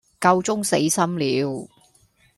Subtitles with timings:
[0.19, 1.67] 夠鐘死心了